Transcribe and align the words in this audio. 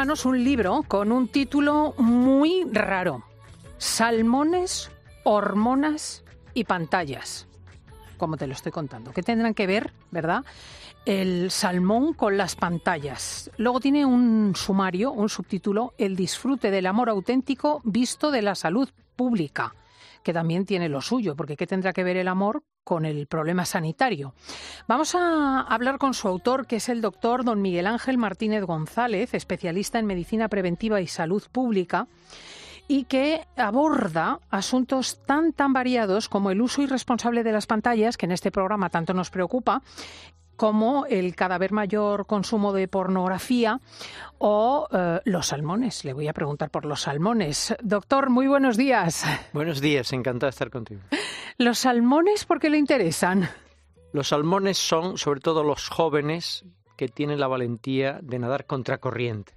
un 0.00 0.42
libro 0.42 0.82
con 0.88 1.12
un 1.12 1.28
título 1.28 1.94
muy 1.98 2.64
raro. 2.72 3.22
Salmones, 3.76 4.90
hormonas 5.24 6.24
y 6.54 6.64
pantallas. 6.64 7.46
Como 8.16 8.38
te 8.38 8.46
lo 8.46 8.54
estoy 8.54 8.72
contando. 8.72 9.12
¿Qué 9.12 9.22
tendrán 9.22 9.52
que 9.52 9.66
ver, 9.66 9.92
verdad? 10.10 10.42
El 11.04 11.50
salmón 11.50 12.14
con 12.14 12.38
las 12.38 12.56
pantallas. 12.56 13.50
Luego 13.58 13.78
tiene 13.78 14.06
un 14.06 14.54
sumario, 14.56 15.12
un 15.12 15.28
subtítulo, 15.28 15.92
El 15.98 16.16
disfrute 16.16 16.70
del 16.70 16.86
amor 16.86 17.10
auténtico 17.10 17.82
visto 17.84 18.30
de 18.30 18.40
la 18.40 18.54
salud 18.54 18.88
pública 19.16 19.74
que 20.22 20.32
también 20.32 20.64
tiene 20.66 20.88
lo 20.88 21.00
suyo, 21.00 21.36
porque 21.36 21.56
¿qué 21.56 21.66
tendrá 21.66 21.92
que 21.92 22.04
ver 22.04 22.16
el 22.16 22.28
amor 22.28 22.62
con 22.84 23.04
el 23.04 23.26
problema 23.26 23.64
sanitario? 23.64 24.34
Vamos 24.86 25.14
a 25.14 25.60
hablar 25.62 25.98
con 25.98 26.14
su 26.14 26.28
autor, 26.28 26.66
que 26.66 26.76
es 26.76 26.88
el 26.88 27.00
doctor 27.00 27.44
don 27.44 27.62
Miguel 27.62 27.86
Ángel 27.86 28.18
Martínez 28.18 28.64
González, 28.64 29.34
especialista 29.34 29.98
en 29.98 30.06
medicina 30.06 30.48
preventiva 30.48 31.00
y 31.00 31.06
salud 31.06 31.42
pública 31.52 32.06
y 32.88 33.04
que 33.04 33.46
aborda 33.56 34.40
asuntos 34.50 35.20
tan 35.24 35.52
tan 35.52 35.72
variados 35.72 36.28
como 36.28 36.50
el 36.50 36.60
uso 36.60 36.82
irresponsable 36.82 37.44
de 37.44 37.52
las 37.52 37.66
pantallas, 37.66 38.16
que 38.16 38.26
en 38.26 38.32
este 38.32 38.50
programa 38.50 38.90
tanto 38.90 39.14
nos 39.14 39.30
preocupa, 39.30 39.82
como 40.60 41.06
el 41.06 41.34
cada 41.36 41.56
vez 41.56 41.72
mayor 41.72 42.26
consumo 42.26 42.74
de 42.74 42.86
pornografía 42.86 43.80
o 44.36 44.86
eh, 44.92 45.20
los 45.24 45.46
salmones. 45.46 46.04
Le 46.04 46.12
voy 46.12 46.28
a 46.28 46.34
preguntar 46.34 46.68
por 46.68 46.84
los 46.84 47.00
salmones. 47.00 47.74
Doctor, 47.82 48.28
muy 48.28 48.46
buenos 48.46 48.76
días. 48.76 49.24
Buenos 49.54 49.80
días, 49.80 50.12
encantado 50.12 50.48
de 50.48 50.50
estar 50.50 50.68
contigo. 50.68 51.00
¿Los 51.56 51.78
salmones 51.78 52.44
por 52.44 52.60
qué 52.60 52.68
le 52.68 52.76
interesan? 52.76 53.48
Los 54.12 54.28
salmones 54.28 54.76
son 54.76 55.16
sobre 55.16 55.40
todo 55.40 55.64
los 55.64 55.88
jóvenes 55.88 56.66
que 56.98 57.08
tienen 57.08 57.40
la 57.40 57.48
valentía 57.48 58.18
de 58.20 58.38
nadar 58.38 58.66
contracorriente 58.66 59.54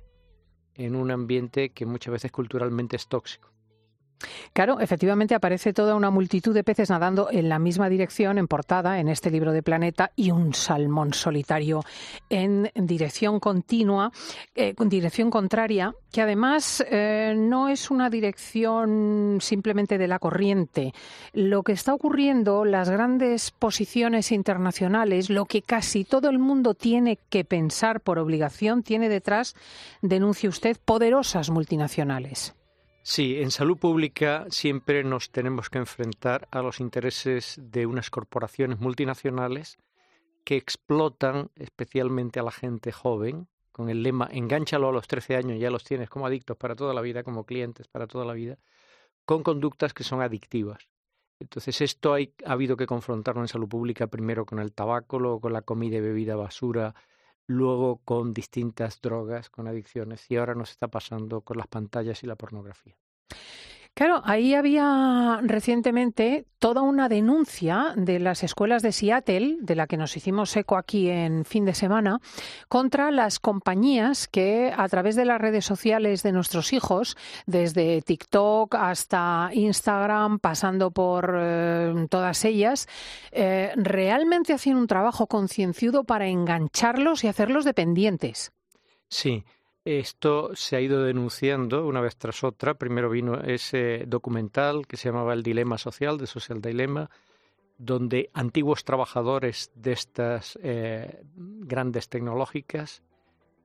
en 0.76 0.96
un 0.96 1.12
ambiente 1.12 1.72
que 1.72 1.86
muchas 1.86 2.14
veces 2.14 2.32
culturalmente 2.32 2.96
es 2.96 3.10
tóxico. 3.10 3.53
Claro, 4.54 4.80
efectivamente 4.80 5.36
aparece 5.36 5.74
toda 5.74 5.96
una 5.96 6.12
multitud 6.12 6.54
de 6.54 6.64
peces 6.64 6.90
nadando 6.90 7.30
en 7.32 7.50
la 7.50 7.60
misma 7.60 7.90
dirección 7.90 8.38
en 8.38 8.48
portada 8.48 9.00
en 9.00 9.08
este 9.08 9.32
libro 9.32 9.52
de 9.52 9.64
Planeta 9.64 10.12
y 10.16 10.32
un 10.32 10.54
salmón 10.54 11.14
solitario 11.14 11.82
en 12.30 12.70
dirección 12.76 13.40
continua, 13.40 14.12
eh, 14.56 14.74
con 14.74 14.90
dirección 14.90 15.30
contraria, 15.30 15.94
que 16.12 16.22
además 16.22 16.84
eh, 16.90 17.34
no 17.36 17.70
es 17.70 17.92
una 17.92 18.10
dirección 18.10 19.40
simplemente 19.42 19.98
de 19.98 20.08
la 20.08 20.20
corriente. 20.20 20.94
Lo 21.34 21.64
que 21.64 21.74
está 21.74 21.94
ocurriendo, 21.94 22.66
las 22.66 22.90
grandes 22.90 23.52
posiciones 23.52 24.32
internacionales, 24.32 25.30
lo 25.30 25.46
que 25.46 25.62
casi 25.62 26.04
todo 26.04 26.30
el 26.30 26.40
mundo 26.40 26.74
tiene 26.74 27.18
que 27.30 27.44
pensar 27.44 28.02
por 28.02 28.20
obligación, 28.20 28.84
tiene 28.84 29.10
detrás, 29.10 29.56
denuncie 30.02 30.50
usted, 30.50 30.78
poderosas 30.86 31.50
multinacionales. 31.50 32.54
Sí, 33.06 33.42
en 33.42 33.52
salud 33.52 33.78
pública 33.78 34.46
siempre 34.50 35.04
nos 35.04 35.30
tenemos 35.30 35.70
que 35.70 35.78
enfrentar 35.78 36.48
a 36.52 36.62
los 36.62 36.80
intereses 36.80 37.60
de 37.62 37.86
unas 37.86 38.10
corporaciones 38.10 38.80
multinacionales 38.80 39.78
que 40.46 40.56
explotan 40.56 41.52
especialmente 41.56 42.40
a 42.40 42.44
la 42.44 42.52
gente 42.52 42.94
joven 42.94 43.50
con 43.74 43.90
el 43.90 44.04
lema 44.04 44.30
engánchalo 44.32 44.88
a 44.88 44.94
los 44.94 45.10
13 45.10 45.36
años, 45.36 45.60
ya 45.60 45.70
los 45.70 45.84
tienes 45.84 46.10
como 46.10 46.28
adictos 46.28 46.56
para 46.56 46.76
toda 46.76 46.94
la 46.94 47.02
vida, 47.02 47.24
como 47.24 47.46
clientes 47.46 47.90
para 47.90 48.08
toda 48.08 48.24
la 48.24 48.34
vida, 48.34 48.58
con 49.26 49.44
conductas 49.44 49.94
que 49.94 50.06
son 50.06 50.22
adictivas. 50.22 50.88
Entonces 51.42 51.82
esto 51.82 52.14
hay, 52.14 52.34
ha 52.46 52.54
habido 52.54 52.78
que 52.78 52.86
confrontarlo 52.86 53.42
en 53.42 53.50
salud 53.50 53.68
pública 53.68 54.08
primero 54.08 54.46
con 54.46 54.60
el 54.60 54.72
tabaco, 54.72 55.20
luego 55.20 55.42
con 55.42 55.52
la 55.52 55.64
comida 55.64 55.98
y 55.98 56.02
bebida 56.02 56.38
basura, 56.38 56.96
luego 57.48 58.02
con 58.06 58.34
distintas 58.34 59.02
drogas, 59.02 59.50
con 59.50 59.68
adicciones, 59.68 60.30
y 60.30 60.38
ahora 60.38 60.56
nos 60.56 60.72
está 60.72 60.88
pasando 60.88 61.42
con 61.42 61.58
las 61.58 61.68
pantallas 61.68 62.24
y 62.24 62.28
la 62.28 62.36
pornografía. 62.36 62.98
Claro, 63.96 64.24
ahí 64.26 64.56
había 64.56 65.40
recientemente 65.44 66.48
toda 66.58 66.82
una 66.82 67.10
denuncia 67.10 67.94
de 67.96 68.20
las 68.20 68.42
escuelas 68.42 68.82
de 68.82 68.92
Seattle, 68.92 69.58
de 69.60 69.76
la 69.76 69.86
que 69.86 69.98
nos 69.98 70.18
hicimos 70.18 70.56
eco 70.58 70.78
aquí 70.78 71.10
en 71.10 71.46
fin 71.46 71.64
de 71.66 71.76
semana, 71.76 72.20
contra 72.68 73.12
las 73.12 73.40
compañías 73.40 74.28
que 74.28 74.74
a 74.76 74.90
través 74.90 75.16
de 75.16 75.26
las 75.26 75.40
redes 75.40 75.66
sociales 75.66 76.24
de 76.24 76.32
nuestros 76.32 76.74
hijos, 76.74 77.16
desde 77.46 78.02
TikTok 78.02 78.74
hasta 78.74 79.52
Instagram, 79.54 80.40
pasando 80.40 80.90
por 80.90 81.36
eh, 81.38 82.08
todas 82.10 82.46
ellas, 82.46 82.88
eh, 83.32 83.74
realmente 83.76 84.54
hacían 84.54 84.78
un 84.78 84.88
trabajo 84.88 85.28
concienzudo 85.28 86.04
para 86.04 86.26
engancharlos 86.26 87.24
y 87.24 87.28
hacerlos 87.28 87.64
dependientes. 87.64 88.54
Sí. 89.08 89.44
Esto 89.86 90.52
se 90.56 90.78
ha 90.78 90.82
ido 90.82 91.04
denunciando 91.04 91.86
una 91.86 92.00
vez 92.00 92.16
tras 92.16 92.44
otra. 92.46 92.76
Primero 92.76 93.10
vino 93.10 93.42
ese 93.42 94.06
documental 94.08 94.88
que 94.88 94.96
se 94.96 95.10
llamaba 95.10 95.34
El 95.34 95.44
Dilema 95.44 95.78
Social, 95.78 96.18
de 96.18 96.26
Social 96.26 96.62
Dilemma, 96.62 97.10
donde 97.78 98.30
antiguos 98.34 98.86
trabajadores 98.86 99.72
de 99.76 99.92
estas 99.92 100.58
eh, 100.64 101.24
grandes 101.36 102.08
tecnológicas 102.08 103.04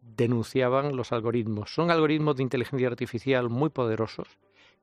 denunciaban 0.01 0.97
los 0.97 1.13
algoritmos. 1.13 1.73
Son 1.73 1.91
algoritmos 1.91 2.37
de 2.37 2.43
inteligencia 2.43 2.89
artificial 2.89 3.49
muy 3.49 3.71
poderosos 3.71 4.27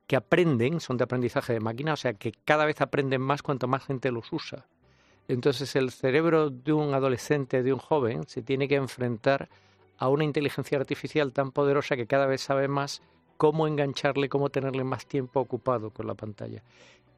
que 0.07 0.15
aprenden, 0.15 0.79
son 0.79 0.97
de 0.97 1.03
aprendizaje 1.03 1.51
de 1.51 1.59
máquina, 1.59 1.93
o 1.93 1.97
sea 1.97 2.13
que 2.13 2.31
cada 2.45 2.65
vez 2.65 2.79
aprenden 2.79 3.21
más 3.21 3.41
cuanto 3.41 3.67
más 3.67 3.83
gente 3.83 4.11
los 4.11 4.31
usa. 4.31 4.67
Entonces 5.27 5.75
el 5.75 5.91
cerebro 5.91 6.49
de 6.49 6.71
un 6.71 6.93
adolescente, 6.93 7.63
de 7.63 7.73
un 7.73 7.79
joven, 7.79 8.25
se 8.27 8.41
tiene 8.41 8.67
que 8.67 8.75
enfrentar 8.75 9.49
a 9.97 10.09
una 10.09 10.23
inteligencia 10.23 10.77
artificial 10.77 11.31
tan 11.31 11.51
poderosa 11.51 11.95
que 11.95 12.07
cada 12.07 12.25
vez 12.25 12.41
sabe 12.41 12.67
más 12.67 13.01
cómo 13.37 13.67
engancharle, 13.67 14.29
cómo 14.29 14.49
tenerle 14.49 14.83
más 14.83 15.05
tiempo 15.05 15.39
ocupado 15.39 15.91
con 15.91 16.07
la 16.07 16.15
pantalla. 16.15 16.63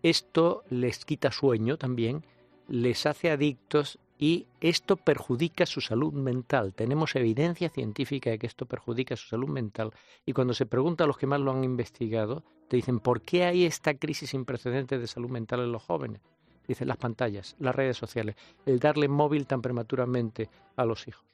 Esto 0.04 0.64
les 0.70 1.06
quita 1.06 1.32
sueño 1.32 1.78
también, 1.78 2.24
les 2.68 3.06
hace 3.06 3.32
adictos 3.32 4.00
y 4.20 4.48
esto 4.62 4.96
perjudica 4.96 5.66
su 5.66 5.82
salud 5.82 6.14
mental. 6.14 6.74
Tenemos 6.74 7.16
evidencia 7.16 7.70
científica 7.70 8.30
de 8.30 8.40
que 8.40 8.48
esto 8.48 8.66
perjudica 8.66 9.16
su 9.16 9.28
salud 9.28 9.50
mental 9.50 9.92
y 10.26 10.34
cuando 10.34 10.54
se 10.54 10.66
pregunta 10.66 11.04
a 11.04 11.08
los 11.08 11.18
que 11.18 11.28
más 11.28 11.40
lo 11.40 11.52
han 11.52 11.64
investigado, 11.64 12.44
te 12.68 12.78
dicen, 12.78 13.00
¿por 13.00 13.22
qué 13.22 13.46
hay 13.46 13.66
esta 13.66 13.94
crisis 13.94 14.32
sin 14.32 14.46
precedentes 14.46 15.00
de 15.00 15.08
salud 15.08 15.30
mental 15.30 15.62
en 15.62 15.72
los 15.72 15.84
jóvenes? 15.84 16.22
Dicen 16.68 16.88
las 16.88 16.98
pantallas, 16.98 17.56
las 17.60 17.76
redes 17.76 17.96
sociales, 17.96 18.36
el 18.66 18.80
darle 18.80 19.08
móvil 19.08 19.48
tan 19.48 19.62
prematuramente 19.62 20.50
a 20.76 20.84
los 20.84 21.08
hijos 21.08 21.28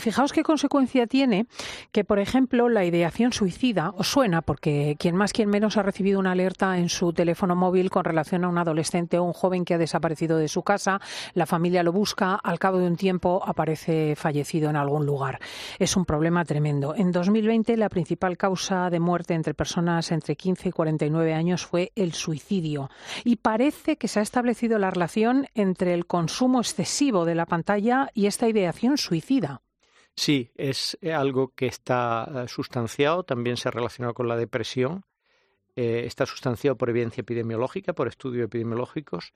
fijaos 0.00 0.32
qué 0.32 0.42
consecuencia 0.42 1.06
tiene 1.06 1.46
que, 1.92 2.04
por 2.04 2.18
ejemplo, 2.18 2.68
la 2.68 2.84
ideación 2.84 3.32
suicida 3.32 3.92
os 3.96 4.08
suena, 4.08 4.42
porque 4.42 4.96
quien 4.98 5.16
más, 5.16 5.32
quien 5.32 5.48
menos 5.48 5.76
ha 5.76 5.82
recibido 5.82 6.18
una 6.18 6.32
alerta 6.32 6.78
en 6.78 6.88
su 6.88 7.12
teléfono 7.12 7.54
móvil 7.54 7.90
con 7.90 8.04
relación 8.04 8.44
a 8.44 8.48
un 8.48 8.58
adolescente 8.58 9.18
o 9.18 9.24
un 9.24 9.32
joven 9.32 9.64
que 9.64 9.74
ha 9.74 9.78
desaparecido 9.78 10.38
de 10.38 10.48
su 10.48 10.62
casa, 10.62 11.00
la 11.34 11.46
familia 11.46 11.82
lo 11.82 11.92
busca, 11.92 12.34
al 12.34 12.58
cabo 12.58 12.78
de 12.78 12.86
un 12.86 12.96
tiempo 12.96 13.42
aparece 13.44 14.14
fallecido 14.16 14.70
en 14.70 14.76
algún 14.76 15.06
lugar. 15.06 15.38
Es 15.78 15.96
un 15.96 16.04
problema 16.04 16.44
tremendo. 16.44 16.94
En 16.96 17.12
2020 17.12 17.76
la 17.76 17.88
principal 17.88 18.36
causa 18.36 18.90
de 18.90 19.00
muerte 19.00 19.34
entre 19.34 19.54
personas 19.54 20.10
entre 20.12 20.36
15 20.36 20.70
y 20.70 20.72
49 20.72 21.34
años 21.34 21.66
fue 21.66 21.92
el 21.94 22.12
suicidio 22.12 22.90
y 23.24 23.36
parece 23.36 23.96
que 23.96 24.08
se 24.08 24.20
ha 24.20 24.22
establecido 24.22 24.78
la 24.78 24.90
relación 24.90 25.46
entre 25.54 25.94
el 25.94 26.06
consumo 26.06 26.60
excesivo 26.60 27.24
de 27.24 27.34
la 27.34 27.46
pantalla 27.46 28.10
y 28.14 28.26
esta 28.26 28.48
ideación 28.48 28.98
suicida 28.98 29.27
Sí, 30.18 30.50
es 30.56 30.98
eh, 31.00 31.12
algo 31.12 31.52
que 31.54 31.66
está 31.66 32.28
eh, 32.28 32.48
sustanciado, 32.48 33.22
también 33.22 33.56
se 33.56 33.68
ha 33.68 33.70
relacionado 33.70 34.14
con 34.14 34.26
la 34.26 34.36
depresión, 34.36 35.04
eh, 35.76 36.02
está 36.06 36.26
sustanciado 36.26 36.76
por 36.76 36.90
evidencia 36.90 37.20
epidemiológica, 37.20 37.92
por 37.92 38.08
estudios 38.08 38.46
epidemiológicos, 38.46 39.34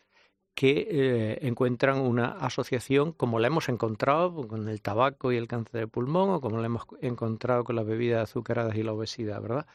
que 0.54 1.38
encuentran 1.40 1.98
una 1.98 2.32
asociación 2.32 3.12
como 3.12 3.38
la 3.38 3.46
hemos 3.46 3.70
encontrado 3.70 4.48
con 4.48 4.68
el 4.68 4.82
tabaco 4.82 5.32
y 5.32 5.36
el 5.36 5.48
cáncer 5.48 5.80
de 5.80 5.86
pulmón 5.86 6.28
o 6.28 6.40
como 6.42 6.58
la 6.58 6.66
hemos 6.66 6.84
encontrado 7.00 7.64
con 7.64 7.76
las 7.76 7.86
bebidas 7.86 8.28
azucaradas 8.28 8.76
y 8.76 8.82
la 8.82 8.92
obesidad, 8.92 9.40
¿verdad? 9.40 9.66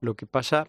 Lo 0.00 0.16
que 0.16 0.26
pasa 0.26 0.66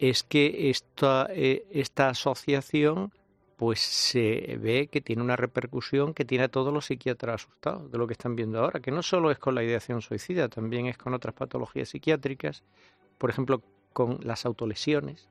es 0.00 0.24
que 0.24 0.70
esta, 0.70 1.28
esta 1.32 2.08
asociación 2.08 3.12
pues 3.58 3.80
se 3.80 4.56
ve 4.60 4.86
que 4.86 5.00
tiene 5.00 5.20
una 5.20 5.34
repercusión 5.34 6.14
que 6.14 6.24
tiene 6.24 6.44
a 6.44 6.48
todos 6.48 6.72
los 6.72 6.86
psiquiatras 6.86 7.42
asustados 7.42 7.90
de 7.90 7.98
lo 7.98 8.06
que 8.06 8.12
están 8.12 8.36
viendo 8.36 8.60
ahora, 8.60 8.78
que 8.78 8.92
no 8.92 9.02
solo 9.02 9.32
es 9.32 9.38
con 9.38 9.56
la 9.56 9.64
ideación 9.64 10.00
suicida, 10.00 10.48
también 10.48 10.86
es 10.86 10.96
con 10.96 11.12
otras 11.12 11.34
patologías 11.34 11.88
psiquiátricas, 11.88 12.62
por 13.18 13.30
ejemplo, 13.30 13.60
con 13.92 14.20
las 14.22 14.46
autolesiones. 14.46 15.28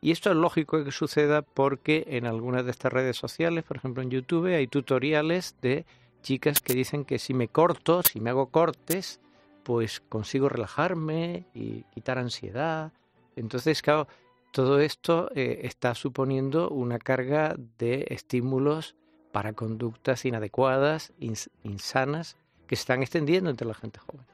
Y 0.00 0.12
esto 0.12 0.30
es 0.30 0.36
lógico 0.36 0.82
que 0.82 0.90
suceda 0.92 1.42
porque 1.42 2.06
en 2.08 2.24
algunas 2.24 2.64
de 2.64 2.70
estas 2.70 2.90
redes 2.90 3.18
sociales, 3.18 3.64
por 3.64 3.76
ejemplo 3.76 4.02
en 4.02 4.10
YouTube, 4.10 4.46
hay 4.46 4.66
tutoriales 4.66 5.54
de 5.60 5.84
chicas 6.22 6.60
que 6.60 6.72
dicen 6.72 7.04
que 7.04 7.18
si 7.18 7.34
me 7.34 7.48
corto, 7.48 8.02
si 8.02 8.18
me 8.18 8.30
hago 8.30 8.46
cortes, 8.46 9.20
pues 9.62 10.00
consigo 10.00 10.48
relajarme 10.48 11.44
y 11.52 11.82
quitar 11.92 12.16
ansiedad. 12.16 12.92
Entonces, 13.36 13.82
claro, 13.82 14.08
todo 14.50 14.80
esto 14.80 15.30
eh, 15.34 15.60
está 15.64 15.94
suponiendo 15.94 16.70
una 16.70 16.98
carga 16.98 17.54
de 17.78 18.06
estímulos 18.10 18.96
para 19.32 19.52
conductas 19.52 20.24
inadecuadas, 20.24 21.12
insanas, 21.62 22.36
que 22.66 22.76
se 22.76 22.80
están 22.80 23.02
extendiendo 23.02 23.50
entre 23.50 23.66
la 23.66 23.74
gente 23.74 23.98
joven. 23.98 24.26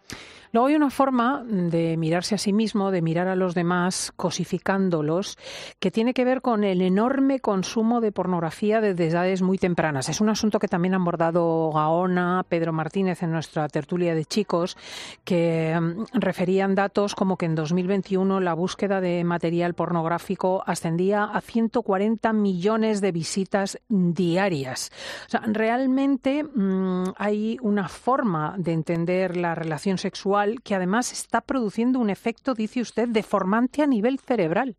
Luego 0.55 0.69
hay 0.69 0.77
una 0.77 0.91
forma 0.91 1.43
de 1.45 1.97
mirarse 1.97 2.37
a 2.37 2.39
sí 2.39 2.53
mismo, 2.53 2.93
de 2.93 3.03
mirar 3.03 3.27
a 3.27 3.35
los 3.35 3.57
demás, 3.57 4.13
cosificándolos, 4.15 5.37
que 5.81 5.91
tiene 5.91 6.15
que 6.15 6.25
ver 6.25 6.43
con 6.43 6.63
el 6.63 6.81
enorme 6.81 7.41
consumo 7.41 8.01
de 8.01 8.13
pornografía 8.13 8.81
desde 8.81 9.09
edades 9.09 9.43
muy 9.43 9.59
tempranas. 9.59 10.09
Es 10.09 10.21
un 10.21 10.29
asunto 10.29 10.61
que 10.61 10.69
también 10.69 10.95
han 10.95 11.01
abordado 11.01 11.73
Gaona, 11.73 12.47
Pedro 12.49 12.73
Martínez 12.73 13.25
en 13.25 13.33
nuestra 13.33 13.67
tertulia 13.67 14.15
de 14.15 14.27
chicos, 14.27 14.77
que 15.25 15.77
mm, 15.77 16.05
referían 16.21 16.77
datos 16.77 17.17
como 17.17 17.37
que 17.37 17.47
en 17.47 17.57
2021 17.57 18.39
la 18.39 18.55
búsqueda 18.55 19.01
de 19.01 19.25
material 19.25 19.75
pornográfico 19.75 20.63
ascendía 20.65 21.25
a 21.25 21.41
140 21.41 22.33
millones 22.33 23.01
de 23.01 23.11
visitas 23.11 23.81
diarias. 23.89 24.93
O 25.27 25.31
sea, 25.31 25.43
realmente 25.47 26.45
mm, 26.45 27.15
hay 27.17 27.59
una 27.61 27.89
forma 27.89 28.55
de 28.57 28.73
entender 28.73 29.37
la 29.37 29.57
relación 29.57 29.99
sexual 29.99 30.14
que 30.63 30.75
además 30.75 31.13
está 31.13 31.41
produciendo 31.41 31.99
un 31.99 32.11
efecto, 32.11 32.55
dice 32.55 32.81
usted, 32.81 33.09
deformante 33.09 33.83
a 33.83 33.87
nivel 33.87 34.19
cerebral. 34.19 34.77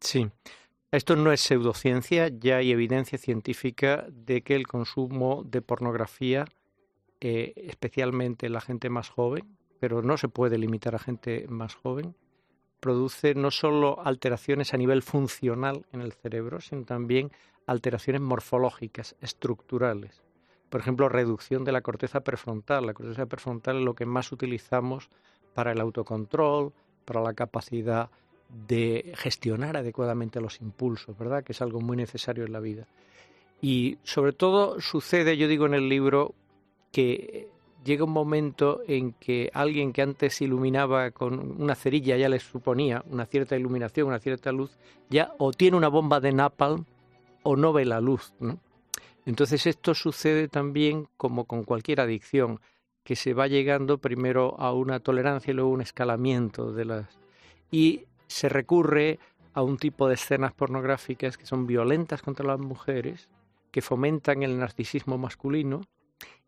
Sí. 0.00 0.28
Esto 0.90 1.16
no 1.16 1.32
es 1.32 1.42
pseudociencia, 1.42 2.28
ya 2.28 2.56
hay 2.56 2.72
evidencia 2.72 3.18
científica 3.18 4.06
de 4.10 4.42
que 4.42 4.54
el 4.54 4.66
consumo 4.66 5.42
de 5.44 5.60
pornografía, 5.60 6.46
eh, 7.20 7.52
especialmente 7.56 8.46
en 8.46 8.54
la 8.54 8.62
gente 8.62 8.88
más 8.88 9.10
joven, 9.10 9.58
pero 9.80 10.00
no 10.00 10.16
se 10.16 10.28
puede 10.28 10.56
limitar 10.56 10.94
a 10.94 10.98
gente 10.98 11.46
más 11.48 11.74
joven, 11.74 12.14
produce 12.80 13.34
no 13.34 13.50
solo 13.50 14.00
alteraciones 14.04 14.72
a 14.72 14.78
nivel 14.78 15.02
funcional 15.02 15.84
en 15.92 16.00
el 16.00 16.12
cerebro, 16.12 16.60
sino 16.60 16.84
también 16.84 17.32
alteraciones 17.66 18.22
morfológicas, 18.22 19.14
estructurales. 19.20 20.22
Por 20.70 20.80
ejemplo, 20.80 21.08
reducción 21.08 21.64
de 21.64 21.72
la 21.72 21.80
corteza 21.80 22.20
prefrontal. 22.20 22.86
La 22.86 22.94
corteza 22.94 23.26
prefrontal 23.26 23.78
es 23.78 23.84
lo 23.84 23.94
que 23.94 24.06
más 24.06 24.32
utilizamos 24.32 25.08
para 25.54 25.72
el 25.72 25.80
autocontrol, 25.80 26.72
para 27.04 27.22
la 27.22 27.34
capacidad 27.34 28.10
de 28.68 29.12
gestionar 29.16 29.76
adecuadamente 29.76 30.40
los 30.40 30.60
impulsos, 30.60 31.16
¿verdad? 31.18 31.44
Que 31.44 31.52
es 31.52 31.62
algo 31.62 31.80
muy 31.80 31.96
necesario 31.96 32.44
en 32.44 32.52
la 32.52 32.60
vida. 32.60 32.86
Y 33.60 33.98
sobre 34.04 34.32
todo 34.32 34.80
sucede, 34.80 35.36
yo 35.36 35.48
digo 35.48 35.66
en 35.66 35.74
el 35.74 35.88
libro, 35.88 36.34
que 36.92 37.48
llega 37.84 38.04
un 38.04 38.12
momento 38.12 38.82
en 38.86 39.12
que 39.12 39.50
alguien 39.52 39.92
que 39.92 40.02
antes 40.02 40.40
iluminaba 40.40 41.10
con 41.10 41.60
una 41.60 41.74
cerilla 41.74 42.16
ya 42.16 42.28
le 42.28 42.38
suponía 42.38 43.04
una 43.10 43.26
cierta 43.26 43.56
iluminación, 43.56 44.08
una 44.08 44.18
cierta 44.18 44.52
luz, 44.52 44.76
ya 45.08 45.32
o 45.38 45.52
tiene 45.52 45.76
una 45.76 45.88
bomba 45.88 46.20
de 46.20 46.32
napalm 46.32 46.84
o 47.42 47.56
no 47.56 47.72
ve 47.72 47.84
la 47.84 48.00
luz. 48.00 48.32
¿no? 48.40 48.58
Entonces 49.28 49.66
esto 49.66 49.94
sucede 49.94 50.48
también 50.48 51.06
como 51.18 51.44
con 51.44 51.62
cualquier 51.62 52.00
adicción, 52.00 52.60
que 53.04 53.14
se 53.14 53.34
va 53.34 53.46
llegando 53.46 53.98
primero 53.98 54.58
a 54.58 54.72
una 54.72 55.00
tolerancia 55.00 55.50
y 55.50 55.54
luego 55.54 55.68
un 55.68 55.82
escalamiento 55.82 56.72
de 56.72 56.86
las... 56.86 57.18
Y 57.70 58.06
se 58.26 58.48
recurre 58.48 59.18
a 59.52 59.60
un 59.60 59.76
tipo 59.76 60.08
de 60.08 60.14
escenas 60.14 60.54
pornográficas 60.54 61.36
que 61.36 61.44
son 61.44 61.66
violentas 61.66 62.22
contra 62.22 62.46
las 62.46 62.58
mujeres, 62.58 63.28
que 63.70 63.82
fomentan 63.82 64.42
el 64.42 64.58
narcisismo 64.58 65.18
masculino 65.18 65.82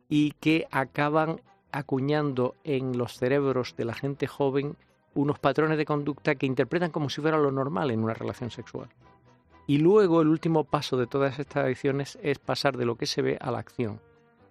y 0.09 0.31
que 0.41 0.67
acaban 0.71 1.43
acuñando 1.73 2.55
en 2.65 2.97
los 2.97 3.19
cerebros 3.19 3.77
de 3.77 3.85
la 3.85 3.93
gente 3.93 4.27
joven 4.27 4.75
unos 5.15 5.39
patrones 5.39 5.77
de 5.77 5.85
conducta 5.85 6.35
que 6.35 6.47
interpretan 6.47 6.93
como 6.93 7.11
si 7.11 7.21
fuera 7.21 7.37
lo 7.37 7.53
normal 7.53 7.91
en 7.91 8.03
una 8.03 8.15
relación 8.15 8.51
sexual. 8.51 8.89
Y 9.71 9.79
luego 9.79 10.21
el 10.21 10.27
último 10.27 10.65
paso 10.65 10.97
de 10.97 11.07
todas 11.07 11.39
estas 11.39 11.65
adicciones 11.67 12.19
es 12.25 12.41
pasar 12.41 12.77
de 12.77 12.85
lo 12.85 12.97
que 12.97 13.07
se 13.07 13.23
ve 13.23 13.39
a 13.41 13.53
la 13.53 13.61
acción. 13.61 14.01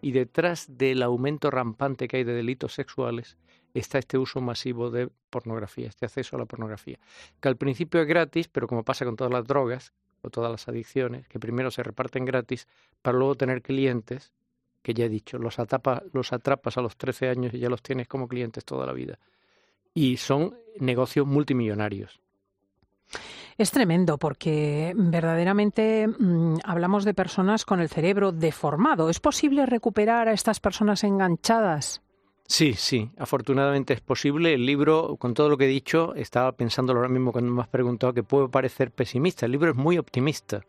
Y 0.01 0.13
detrás 0.13 0.77
del 0.77 1.03
aumento 1.03 1.51
rampante 1.51 2.07
que 2.07 2.15
hay 2.15 2.23
de 2.23 2.31
delitos 2.31 2.73
sexuales 2.73 3.35
está 3.73 3.97
este 3.97 4.17
uso 4.17 4.39
masivo 4.39 4.89
de 4.89 5.09
pornografía, 5.29 5.89
este 5.89 6.05
acceso 6.05 6.37
a 6.37 6.39
la 6.39 6.45
pornografía, 6.45 6.99
que 7.41 7.49
al 7.49 7.57
principio 7.57 7.99
es 7.99 8.07
gratis, 8.07 8.47
pero 8.47 8.65
como 8.65 8.83
pasa 8.83 9.03
con 9.03 9.17
todas 9.17 9.33
las 9.33 9.43
drogas 9.43 9.91
o 10.21 10.29
todas 10.29 10.49
las 10.49 10.69
adicciones, 10.69 11.27
que 11.27 11.37
primero 11.37 11.69
se 11.69 11.83
reparten 11.83 12.23
gratis 12.23 12.65
para 13.01 13.17
luego 13.17 13.35
tener 13.35 13.61
clientes 13.61 14.31
que 14.81 14.93
ya 14.93 15.03
he 15.03 15.09
dicho, 15.09 15.37
los, 15.37 15.57
los 16.13 16.31
atrapas 16.31 16.77
a 16.77 16.81
los 16.81 16.95
13 16.95 17.27
años 17.27 17.53
y 17.53 17.59
ya 17.59 17.67
los 17.67 17.81
tienes 17.81 18.07
como 18.07 18.29
clientes 18.29 18.63
toda 18.63 18.85
la 18.85 18.93
vida. 18.93 19.19
Y 19.93 20.15
son 20.15 20.55
negocios 20.79 21.27
multimillonarios. 21.27 22.21
Es 23.59 23.71
tremendo 23.71 24.17
porque 24.17 24.93
verdaderamente 24.95 26.07
mm, 26.07 26.59
hablamos 26.63 27.03
de 27.03 27.13
personas 27.13 27.65
con 27.65 27.81
el 27.81 27.89
cerebro 27.89 28.31
deformado. 28.31 29.09
¿Es 29.09 29.19
posible 29.19 29.65
recuperar 29.65 30.29
a 30.29 30.31
estas 30.31 30.61
personas 30.61 31.03
enganchadas? 31.03 32.01
Sí, 32.47 32.73
sí, 32.73 33.11
afortunadamente 33.17 33.93
es 33.93 33.99
posible. 33.99 34.53
El 34.53 34.65
libro, 34.65 35.17
con 35.17 35.33
todo 35.33 35.49
lo 35.49 35.57
que 35.57 35.65
he 35.65 35.67
dicho, 35.67 36.15
estaba 36.15 36.53
pensando 36.53 36.93
ahora 36.93 37.09
mismo 37.09 37.33
cuando 37.33 37.51
me 37.51 37.61
has 37.61 37.67
preguntado 37.67 38.13
que 38.13 38.23
puede 38.23 38.47
parecer 38.47 38.91
pesimista. 38.91 39.45
El 39.45 39.51
libro 39.51 39.71
es 39.71 39.75
muy 39.75 39.97
optimista. 39.97 40.61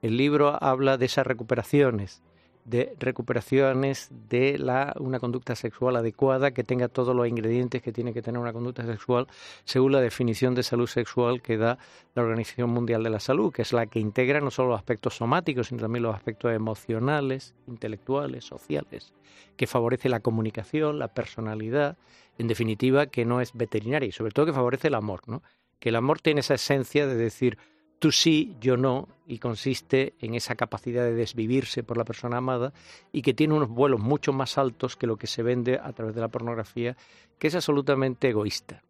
El 0.00 0.16
libro 0.16 0.56
habla 0.64 0.96
de 0.96 1.04
esas 1.04 1.26
recuperaciones, 1.26 2.22
de 2.70 2.94
recuperaciones 3.00 4.08
de 4.28 4.56
la, 4.58 4.94
una 5.00 5.18
conducta 5.18 5.56
sexual 5.56 5.96
adecuada 5.96 6.52
que 6.52 6.62
tenga 6.62 6.88
todos 6.88 7.14
los 7.14 7.26
ingredientes 7.26 7.82
que 7.82 7.92
tiene 7.92 8.14
que 8.14 8.22
tener 8.22 8.40
una 8.40 8.52
conducta 8.52 8.86
sexual 8.86 9.26
según 9.64 9.92
la 9.92 10.00
definición 10.00 10.54
de 10.54 10.62
salud 10.62 10.86
sexual 10.86 11.42
que 11.42 11.56
da 11.56 11.78
la 12.14 12.22
Organización 12.22 12.70
Mundial 12.70 13.02
de 13.02 13.10
la 13.10 13.18
Salud, 13.18 13.52
que 13.52 13.62
es 13.62 13.72
la 13.72 13.86
que 13.86 13.98
integra 13.98 14.40
no 14.40 14.50
solo 14.50 14.70
los 14.70 14.78
aspectos 14.78 15.16
somáticos, 15.16 15.68
sino 15.68 15.80
también 15.80 16.04
los 16.04 16.14
aspectos 16.14 16.52
emocionales, 16.52 17.54
intelectuales, 17.66 18.44
sociales, 18.44 19.12
que 19.56 19.66
favorece 19.66 20.08
la 20.08 20.20
comunicación, 20.20 20.98
la 20.98 21.08
personalidad, 21.08 21.98
en 22.38 22.46
definitiva, 22.46 23.06
que 23.06 23.24
no 23.24 23.40
es 23.40 23.52
veterinaria 23.52 24.08
y 24.08 24.12
sobre 24.12 24.32
todo 24.32 24.46
que 24.46 24.52
favorece 24.52 24.88
el 24.88 24.94
amor, 24.94 25.22
¿no? 25.26 25.42
Que 25.80 25.88
el 25.88 25.96
amor 25.96 26.20
tiene 26.20 26.40
esa 26.40 26.54
esencia 26.54 27.06
de 27.06 27.16
decir, 27.16 27.58
tú 28.00 28.10
sí, 28.10 28.56
yo 28.60 28.76
no, 28.76 29.08
y 29.26 29.38
consiste 29.38 30.14
en 30.20 30.34
esa 30.34 30.56
capacidad 30.56 31.04
de 31.04 31.14
desvivirse 31.14 31.84
por 31.84 31.96
la 31.96 32.04
persona 32.04 32.38
amada 32.38 32.72
y 33.12 33.22
que 33.22 33.34
tiene 33.34 33.54
unos 33.54 33.68
vuelos 33.68 34.00
mucho 34.00 34.32
más 34.32 34.58
altos 34.58 34.96
que 34.96 35.06
lo 35.06 35.16
que 35.16 35.28
se 35.28 35.44
vende 35.44 35.78
a 35.80 35.92
través 35.92 36.16
de 36.16 36.20
la 36.20 36.28
pornografía, 36.28 36.96
que 37.38 37.46
es 37.46 37.54
absolutamente 37.54 38.30
egoísta. 38.30 38.82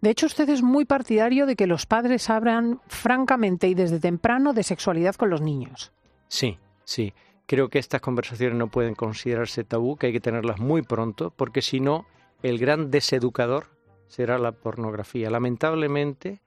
De 0.00 0.10
hecho, 0.10 0.26
usted 0.26 0.48
es 0.48 0.62
muy 0.62 0.84
partidario 0.84 1.46
de 1.46 1.56
que 1.56 1.66
los 1.66 1.86
padres 1.86 2.30
hablan 2.30 2.80
francamente 2.88 3.68
y 3.68 3.74
desde 3.74 4.00
temprano 4.00 4.52
de 4.52 4.62
sexualidad 4.62 5.14
con 5.14 5.30
los 5.30 5.40
niños. 5.40 5.92
Sí, 6.28 6.58
sí. 6.84 7.12
Creo 7.46 7.68
que 7.68 7.78
estas 7.78 8.00
conversaciones 8.00 8.56
no 8.56 8.68
pueden 8.68 8.94
considerarse 8.94 9.64
tabú, 9.64 9.96
que 9.96 10.06
hay 10.06 10.12
que 10.12 10.20
tenerlas 10.20 10.58
muy 10.58 10.82
pronto, 10.82 11.30
porque 11.36 11.60
si 11.60 11.80
no, 11.80 12.06
el 12.42 12.58
gran 12.58 12.90
deseducador 12.90 13.66
será 14.06 14.38
la 14.38 14.52
pornografía. 14.52 15.28
Lamentablemente, 15.28 16.40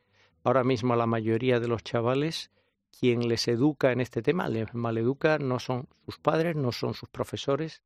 Ahora 0.47 0.63
mismo 0.63 0.95
la 0.95 1.07
mayoría 1.07 1.59
de 1.59 1.67
los 1.67 1.83
chavales, 1.83 2.51
quien 2.97 3.27
les 3.27 3.49
educa 3.49 3.91
en 3.91 3.99
este 3.99 4.21
tema, 4.21 4.47
les 4.47 4.73
maleduca, 4.73 5.37
no 5.39 5.59
son 5.59 5.89
sus 6.05 6.19
padres, 6.19 6.55
no 6.55 6.71
son 6.71 6.93
sus 6.93 7.09
profesores, 7.09 7.81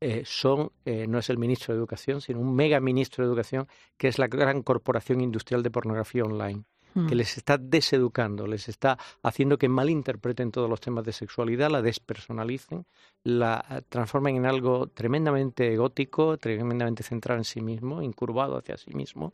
eh, 0.00 0.24
son, 0.26 0.72
eh, 0.84 1.06
no 1.06 1.20
es 1.20 1.30
el 1.30 1.38
ministro 1.38 1.72
de 1.72 1.78
Educación, 1.78 2.20
sino 2.20 2.40
un 2.40 2.52
mega 2.52 2.80
ministro 2.80 3.22
de 3.22 3.28
Educación, 3.28 3.68
que 3.96 4.08
es 4.08 4.18
la 4.18 4.26
gran 4.26 4.64
corporación 4.64 5.20
industrial 5.20 5.62
de 5.62 5.70
pornografía 5.70 6.24
online, 6.24 6.64
que 6.94 7.14
hmm. 7.14 7.18
les 7.18 7.36
está 7.36 7.58
deseducando, 7.58 8.48
les 8.48 8.68
está 8.68 8.98
haciendo 9.22 9.56
que 9.56 9.68
malinterpreten 9.68 10.50
todos 10.50 10.68
los 10.68 10.80
temas 10.80 11.04
de 11.04 11.12
sexualidad, 11.12 11.70
la 11.70 11.80
despersonalicen, 11.80 12.86
la 13.22 13.84
transformen 13.88 14.34
en 14.34 14.46
algo 14.46 14.88
tremendamente 14.88 15.72
egótico, 15.72 16.38
tremendamente 16.38 17.04
centrado 17.04 17.38
en 17.38 17.44
sí 17.44 17.60
mismo, 17.60 18.02
incurvado 18.02 18.56
hacia 18.56 18.76
sí 18.76 18.92
mismo, 18.94 19.30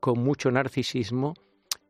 con 0.00 0.18
mucho 0.18 0.50
narcisismo 0.50 1.34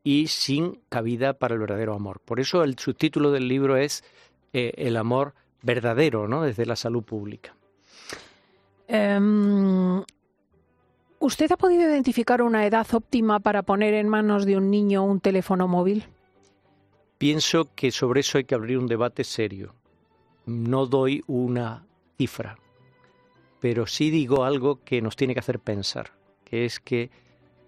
y 0.04 0.28
sin 0.28 0.80
cabida 0.88 1.34
para 1.34 1.54
el 1.54 1.60
verdadero 1.60 1.94
amor. 1.94 2.20
Por 2.20 2.40
eso 2.40 2.62
el 2.64 2.78
subtítulo 2.78 3.30
del 3.30 3.48
libro 3.48 3.76
es 3.76 4.04
eh, 4.52 4.72
El 4.76 4.96
amor 4.96 5.34
verdadero, 5.62 6.28
¿no? 6.28 6.42
Desde 6.42 6.66
la 6.66 6.76
salud 6.76 7.02
pública. 7.02 7.54
Em, 8.86 10.02
¿Usted 11.20 11.50
ha 11.52 11.56
podido 11.56 11.82
identificar 11.82 12.42
una 12.42 12.64
edad 12.64 12.86
óptima 12.92 13.40
para 13.40 13.62
poner 13.62 13.94
en 13.94 14.08
manos 14.08 14.46
de 14.46 14.56
un 14.56 14.70
niño 14.70 15.04
un 15.04 15.20
teléfono 15.20 15.66
móvil? 15.66 16.04
Pienso 17.18 17.68
que 17.74 17.90
sobre 17.90 18.20
eso 18.20 18.38
hay 18.38 18.44
que 18.44 18.54
abrir 18.54 18.78
un 18.78 18.86
debate 18.86 19.24
serio. 19.24 19.74
No 20.46 20.86
doy 20.86 21.22
una 21.26 21.84
cifra, 22.16 22.56
pero 23.60 23.86
sí 23.86 24.10
digo 24.10 24.44
algo 24.44 24.82
que 24.84 25.02
nos 25.02 25.16
tiene 25.16 25.34
que 25.34 25.40
hacer 25.40 25.58
pensar, 25.58 26.12
que 26.44 26.64
es 26.64 26.78
que 26.78 27.10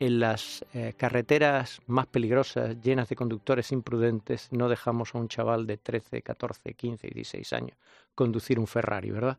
en 0.00 0.18
las 0.18 0.64
eh, 0.72 0.94
carreteras 0.96 1.80
más 1.86 2.06
peligrosas, 2.06 2.80
llenas 2.80 3.10
de 3.10 3.16
conductores 3.16 3.70
imprudentes, 3.70 4.48
no 4.50 4.70
dejamos 4.70 5.14
a 5.14 5.18
un 5.18 5.28
chaval 5.28 5.66
de 5.66 5.76
13, 5.76 6.22
14, 6.22 6.74
15 6.74 7.06
y 7.06 7.10
16 7.10 7.52
años 7.52 7.76
conducir 8.14 8.58
un 8.58 8.66
Ferrari, 8.66 9.10
¿verdad? 9.10 9.38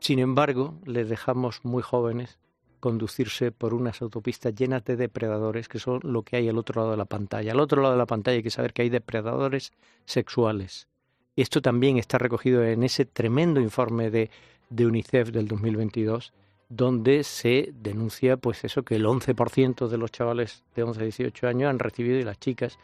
Sin 0.00 0.18
embargo, 0.18 0.74
les 0.84 1.08
dejamos 1.08 1.64
muy 1.64 1.82
jóvenes 1.82 2.38
conducirse 2.78 3.52
por 3.52 3.72
unas 3.72 4.02
autopistas 4.02 4.54
llenas 4.54 4.84
de 4.84 4.96
depredadores 4.96 5.68
que 5.68 5.78
son 5.78 6.00
lo 6.02 6.22
que 6.22 6.36
hay 6.36 6.48
al 6.50 6.58
otro 6.58 6.82
lado 6.82 6.90
de 6.90 6.98
la 6.98 7.06
pantalla. 7.06 7.52
Al 7.52 7.60
otro 7.60 7.80
lado 7.80 7.94
de 7.94 7.98
la 7.98 8.06
pantalla 8.06 8.36
hay 8.36 8.42
que 8.42 8.50
saber 8.50 8.74
que 8.74 8.82
hay 8.82 8.90
depredadores 8.90 9.72
sexuales. 10.04 10.88
Y 11.34 11.40
esto 11.40 11.62
también 11.62 11.96
está 11.96 12.18
recogido 12.18 12.62
en 12.62 12.82
ese 12.82 13.06
tremendo 13.06 13.60
informe 13.60 14.10
de, 14.10 14.30
de 14.68 14.86
UNICEF 14.86 15.30
del 15.30 15.48
2022 15.48 16.34
donde 16.68 17.24
se 17.24 17.72
denuncia 17.74 18.36
pues 18.36 18.64
eso 18.64 18.82
que 18.82 18.96
el 18.96 19.06
11% 19.06 19.88
de 19.88 19.98
los 19.98 20.10
chavales 20.10 20.64
de 20.74 20.82
11 20.82 21.00
a 21.00 21.04
18 21.04 21.48
años 21.48 21.70
han 21.70 21.78
recibido 21.78 22.18
y 22.18 22.24
las 22.24 22.38
chicas 22.38 22.78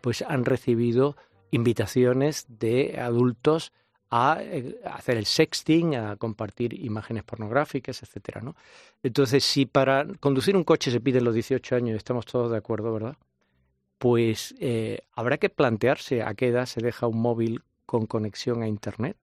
pues 0.00 0.22
han 0.22 0.44
recibido 0.44 1.16
invitaciones 1.50 2.46
de 2.48 3.00
adultos 3.00 3.72
a, 4.10 4.38
eh, 4.40 4.80
hacer 4.84 5.16
el 5.16 5.26
sexting, 5.26 5.96
a 5.96 6.16
compartir 6.16 6.74
imágenes 6.84 7.24
pornográficas, 7.24 8.02
etcétera, 8.02 8.40
¿no? 8.42 8.54
Entonces, 9.02 9.42
si 9.44 9.66
para 9.66 10.06
conducir 10.20 10.56
un 10.56 10.64
coche 10.64 10.90
se 10.90 11.00
piden 11.00 11.24
los 11.24 11.34
18 11.34 11.76
años, 11.76 11.96
estamos 11.96 12.26
todos 12.26 12.50
de 12.50 12.56
acuerdo, 12.56 12.92
¿verdad? 12.92 13.16
Pues 13.98 14.54
eh, 14.60 15.00
habrá 15.12 15.38
que 15.38 15.48
plantearse 15.48 16.22
a 16.22 16.34
qué 16.34 16.48
edad 16.48 16.66
se 16.66 16.80
deja 16.80 17.06
un 17.06 17.20
móvil 17.20 17.62
con 17.86 18.06
conexión 18.06 18.62
a 18.62 18.68
Internet, 18.68 19.16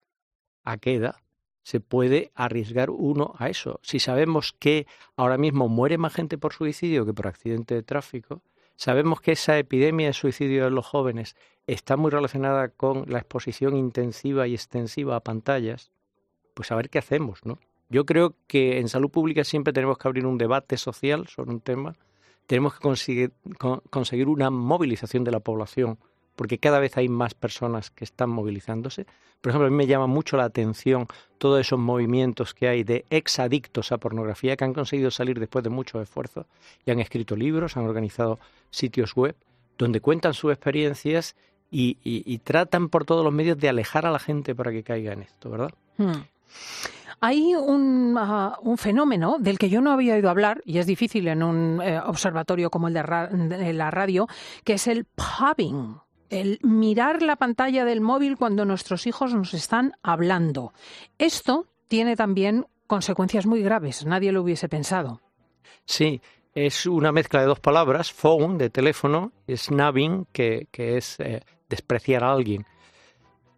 a 0.64 0.78
qué 0.78 0.96
edad 0.96 1.16
se 1.64 1.80
puede 1.80 2.32
arriesgar 2.36 2.90
uno 2.90 3.34
a 3.38 3.50
eso. 3.50 3.80
Si 3.84 4.00
sabemos 4.00 4.54
que 4.58 4.88
ahora 5.16 5.38
mismo 5.38 5.68
muere 5.68 5.98
más 5.98 6.14
gente 6.14 6.38
por 6.38 6.54
suicidio 6.54 7.06
que 7.06 7.14
por 7.14 7.28
accidente 7.28 7.76
de 7.76 7.84
tráfico, 7.84 8.42
sabemos 8.76 9.22
que 9.22 9.34
esa 9.34 9.58
epidemia 9.58 10.08
de 10.08 10.14
suicidio 10.14 10.64
de 10.66 10.72
los 10.72 10.86
jóvenes 10.86 11.36
está 11.68 11.98
muy 11.98 12.12
relacionada 12.12 12.70
con 12.70 13.06
la 13.08 13.20
exposición 13.20 13.78
intensiva 13.78 14.48
y 14.48 14.54
extensiva 14.54 15.16
a 15.16 15.20
pantallas, 15.20 15.92
pues 16.54 16.72
a 16.72 16.76
ver 16.76 16.90
qué 16.90 17.00
hacemos, 17.00 17.46
¿no? 17.46 17.60
Yo 17.90 18.06
creo 18.06 18.36
que 18.48 18.80
en 18.80 18.88
salud 18.88 19.10
pública 19.10 19.44
siempre 19.44 19.74
tenemos 19.74 19.98
que 19.98 20.08
abrir 20.08 20.26
un 20.26 20.38
debate 20.38 20.78
social 20.78 21.28
sobre 21.28 21.52
un 21.52 21.60
tema, 21.60 21.96
tenemos 22.48 22.74
que 22.74 22.80
conseguir, 22.80 23.34
conseguir 23.90 24.28
una 24.28 24.50
movilización 24.50 25.24
de 25.24 25.32
la 25.32 25.42
población 25.42 26.00
porque 26.42 26.58
cada 26.58 26.80
vez 26.80 26.98
hay 26.98 27.08
más 27.08 27.36
personas 27.36 27.92
que 27.92 28.04
están 28.04 28.32
movilizándose. 28.32 29.06
Por 29.42 29.52
ejemplo, 29.52 29.68
a 29.68 29.70
mí 29.70 29.76
me 29.76 29.86
llama 29.86 30.08
mucho 30.08 30.38
la 30.38 30.46
atención 30.46 31.06
todos 31.38 31.62
esos 31.62 31.78
movimientos 31.78 32.56
que 32.56 32.68
hay 32.68 32.84
de 32.84 33.06
exadictos 33.12 33.92
a 33.92 34.00
pornografía 34.00 34.58
que 34.58 34.64
han 34.64 34.74
conseguido 34.74 35.12
salir 35.12 35.40
después 35.40 35.64
de 35.64 35.70
mucho 35.70 36.02
esfuerzo 36.02 36.48
y 36.84 36.90
han 36.90 37.00
escrito 37.00 37.36
libros, 37.36 37.78
han 37.78 37.86
organizado 37.86 38.40
sitios 38.72 39.14
web 39.14 39.36
donde 39.78 40.02
cuentan 40.02 40.34
sus 40.34 40.52
experiencias 40.52 41.36
y, 41.70 42.40
tratan 42.40 42.90
por 42.90 43.06
todos 43.06 43.24
los 43.24 43.32
medios 43.32 43.60
de 43.60 43.70
alejar 43.70 44.08
a 44.08 44.12
la 44.12 44.18
gente 44.18 44.56
para 44.56 44.72
que 44.72 44.82
caiga 44.82 45.14
en 45.14 45.22
esto, 45.22 45.52
¿verdad? 45.52 45.70
Hmm. 45.98 46.24
Hay 47.20 47.54
un, 47.54 48.16
ah, 48.18 48.58
un, 48.64 48.80
fenómeno 48.80 49.38
del 49.40 49.60
que 49.60 49.70
yo 49.70 49.80
no 49.80 49.92
había 49.92 50.16
oído 50.16 50.32
hablar, 50.32 50.64
y 50.66 50.80
es 50.80 50.88
difícil 50.88 51.28
en 51.28 51.44
un 51.44 51.80
eh, 51.84 52.00
observatorio 52.04 52.72
como 52.72 52.88
el 52.88 52.96
de, 52.96 53.74
la 53.74 53.92
radio, 53.92 54.28
que 54.64 54.74
es 54.74 54.88
el 54.88 55.06
pubbing 55.06 55.98
el 56.32 56.60
mirar 56.64 57.22
la 57.22 57.36
pantalla 57.36 57.86
del 57.86 58.02
móvil 58.02 58.38
cuando 58.38 58.66
nuestros 58.66 59.06
hijos 59.06 59.36
nos 59.36 59.54
están 59.54 59.94
hablando. 60.02 60.74
Esto 61.20 61.68
tiene 61.88 62.16
también 62.16 62.66
consecuencias 62.88 63.46
muy 63.46 63.62
graves, 63.62 64.06
nadie 64.06 64.32
lo 64.32 64.42
hubiese 64.42 64.70
pensado. 64.70 65.22
Sí, 65.86 66.22
es 66.56 66.86
una 66.86 67.12
mezcla 67.12 67.42
de 67.42 67.48
dos 67.48 67.60
palabras, 67.60 68.12
phone, 68.12 68.58
de 68.58 68.70
teléfono, 68.70 69.34
y 69.46 69.58
snubbing, 69.58 70.26
que, 70.32 70.68
es 70.74 71.20
eh, 71.20 71.42
despreciar 71.70 72.24
a 72.24 72.32
alguien. 72.32 72.66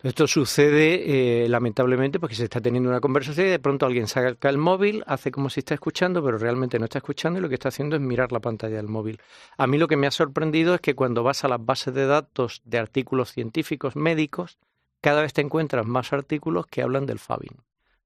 Esto 0.03 0.27
sucede 0.27 1.45
eh, 1.45 1.47
lamentablemente 1.47 2.19
porque 2.19 2.35
se 2.35 2.43
está 2.43 2.59
teniendo 2.59 2.89
una 2.89 2.99
conversación 2.99 3.47
y 3.47 3.51
de 3.51 3.59
pronto 3.59 3.85
alguien 3.85 4.07
saca 4.09 4.49
el 4.49 4.57
móvil, 4.57 5.01
hace 5.07 5.31
como 5.31 5.49
si 5.49 5.61
está 5.61 5.75
escuchando, 5.75 6.21
pero 6.21 6.37
realmente 6.37 6.77
no 6.77 6.83
está 6.83 6.97
escuchando 6.97 7.39
y 7.39 7.41
lo 7.41 7.47
que 7.47 7.55
está 7.55 7.69
haciendo 7.69 7.95
es 7.95 8.01
mirar 8.01 8.33
la 8.33 8.41
pantalla 8.41 8.75
del 8.75 8.89
móvil. 8.89 9.21
A 9.57 9.65
mí 9.65 9.77
lo 9.77 9.87
que 9.87 9.95
me 9.95 10.05
ha 10.05 10.11
sorprendido 10.11 10.75
es 10.75 10.81
que 10.81 10.93
cuando 10.93 11.23
vas 11.23 11.45
a 11.45 11.47
las 11.47 11.65
bases 11.65 11.93
de 11.93 12.05
datos 12.05 12.61
de 12.65 12.79
artículos 12.79 13.31
científicos 13.31 13.95
médicos, 13.95 14.59
cada 14.99 15.21
vez 15.21 15.31
te 15.31 15.39
encuentras 15.39 15.85
más 15.85 16.11
artículos 16.11 16.67
que 16.67 16.81
hablan 16.81 17.05
del 17.05 17.19
FABIN, 17.19 17.61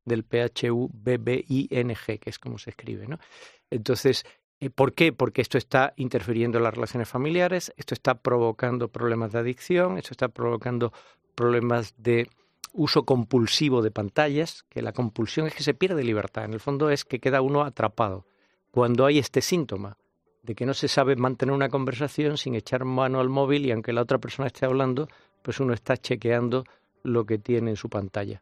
del 0.06 0.24
P-H-U-B-B-I-N-G, 0.24 2.20
que 2.20 2.30
es 2.30 2.38
como 2.38 2.60
se 2.60 2.70
escribe. 2.70 3.08
¿no? 3.08 3.18
Entonces, 3.72 4.24
eh, 4.60 4.70
¿Por 4.70 4.94
qué? 4.94 5.14
Porque 5.14 5.42
esto 5.42 5.58
está 5.58 5.94
interfiriendo 5.98 6.58
en 6.58 6.64
las 6.64 6.74
relaciones 6.74 7.08
familiares, 7.08 7.74
esto 7.78 7.94
está 7.94 8.16
provocando 8.16 8.88
problemas 8.88 9.32
de 9.32 9.40
adicción, 9.40 10.00
esto 10.00 10.14
está 10.14 10.30
provocando 10.30 10.94
problemas 11.38 11.94
de 11.98 12.30
uso 12.74 13.04
compulsivo 13.04 13.84
de 13.84 13.92
pantallas, 13.92 14.66
que 14.70 14.82
la 14.82 14.92
compulsión 14.92 15.46
es 15.46 15.54
que 15.54 15.64
se 15.64 15.76
pierde 15.76 16.04
libertad, 16.04 16.46
en 16.46 16.54
el 16.54 16.60
fondo 16.60 16.90
es 16.90 17.06
que 17.06 17.20
queda 17.20 17.42
uno 17.42 17.62
atrapado. 17.62 18.26
Cuando 18.72 19.06
hay 19.06 19.20
este 19.20 19.42
síntoma 19.42 19.98
de 20.42 20.56
que 20.56 20.66
no 20.66 20.74
se 20.74 20.88
sabe 20.88 21.16
mantener 21.16 21.54
una 21.54 21.70
conversación 21.70 22.38
sin 22.38 22.56
echar 22.56 22.86
mano 22.86 23.20
al 23.20 23.30
móvil 23.30 23.66
y 23.66 23.72
aunque 23.72 23.94
la 23.94 24.02
otra 24.02 24.18
persona 24.18 24.48
esté 24.48 24.66
hablando, 24.66 25.08
pues 25.44 25.60
uno 25.60 25.74
está 25.74 25.96
chequeando 25.96 26.64
lo 27.04 27.26
que 27.26 27.38
tiene 27.38 27.72
en 27.72 27.78
su 27.78 27.90
pantalla. 27.90 28.42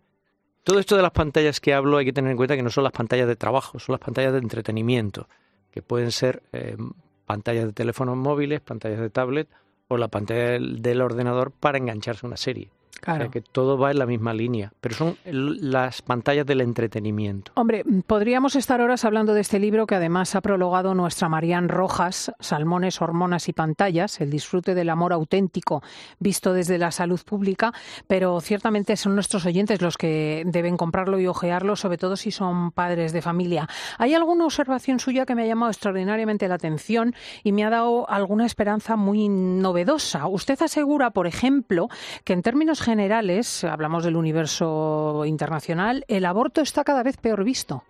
Todo 0.64 0.80
esto 0.80 0.96
de 0.96 1.02
las 1.02 1.12
pantallas 1.12 1.60
que 1.60 1.74
hablo 1.74 1.98
hay 1.98 2.06
que 2.06 2.14
tener 2.14 2.32
en 2.32 2.38
cuenta 2.38 2.56
que 2.56 2.64
no 2.64 2.70
son 2.70 2.86
las 2.86 2.94
pantallas 2.94 3.28
de 3.28 3.36
trabajo, 3.36 3.78
son 3.78 3.94
las 3.94 4.00
pantallas 4.00 4.32
de 4.32 4.40
entretenimiento, 4.40 5.28
que 5.70 5.82
pueden 5.82 6.12
ser 6.12 6.44
eh, 6.54 6.78
pantallas 7.26 7.66
de 7.66 7.74
teléfonos 7.74 8.16
móviles, 8.16 8.62
pantallas 8.62 9.00
de 9.00 9.10
tablet 9.10 9.48
o 9.88 9.98
la 9.98 10.08
pantalla 10.08 10.60
del 10.60 11.02
ordenador 11.02 11.52
para 11.52 11.78
engancharse 11.78 12.26
a 12.26 12.28
una 12.28 12.38
serie. 12.38 12.70
Claro. 13.02 13.30
que 13.30 13.42
todo 13.42 13.78
va 13.78 13.92
en 13.92 14.00
la 14.00 14.06
misma 14.06 14.34
línea, 14.34 14.74
pero 14.82 14.96
son 14.96 15.18
las 15.26 16.02
pantallas 16.02 16.46
del 16.46 16.62
entretenimiento. 16.62 17.52
Hombre, 17.56 17.84
podríamos 18.08 18.56
estar 18.56 18.82
horas 18.82 19.06
hablando 19.06 19.34
de 19.34 19.42
este 19.42 19.60
libro 19.60 19.86
que 19.86 19.96
además 19.96 20.36
ha 20.36 20.42
prologado 20.42 20.96
nuestra 20.96 21.30
Marían 21.30 21.70
Rojas, 21.70 22.32
Salmones, 22.40 23.02
Hormonas 23.02 23.48
y 23.48 23.54
Pantallas, 23.54 24.22
el 24.22 24.32
disfrute 24.32 24.74
del 24.74 24.90
amor 24.90 25.14
auténtico 25.14 25.84
visto 26.20 26.54
desde 26.54 26.78
la 26.78 26.92
salud 26.92 27.20
pública, 27.24 27.74
pero 28.08 28.40
ciertamente 28.42 28.98
son 28.98 29.16
nuestros 29.16 29.46
oyentes 29.46 29.82
los 29.82 29.98
que 29.98 30.44
deben 30.46 30.78
comprarlo 30.78 31.20
y 31.20 31.28
ojearlo, 31.28 31.76
sobre 31.76 31.98
todo 31.98 32.16
si 32.16 32.32
son 32.32 32.72
padres 32.72 33.14
de 33.14 33.22
familia. 33.22 33.68
¿Hay 33.98 34.14
alguna 34.14 34.46
observación 34.46 35.00
suya 35.00 35.26
que 35.26 35.36
me 35.36 35.44
ha 35.44 35.48
llamado 35.48 35.72
extraordinariamente 35.72 36.48
la 36.48 36.56
atención 36.56 37.14
y 37.44 37.52
me 37.52 37.64
ha 37.66 37.70
dado 37.70 38.10
alguna 38.10 38.46
esperanza 38.46 38.96
muy 38.96 39.30
novedosa? 39.30 40.28
Usted 40.28 40.62
asegura, 40.62 41.12
por 41.12 41.28
ejemplo, 41.28 41.88
que 42.24 42.34
en 42.34 42.42
términos 42.42 42.82
generales, 42.86 43.64
hablamos 43.64 44.04
del 44.04 44.16
universo 44.16 45.24
internacional, 45.26 46.06
el 46.08 46.26
aborto 46.26 46.62
está 46.62 46.84
cada 46.84 47.04
vez 47.04 47.18
peor 47.18 47.44
visto. 47.44 47.84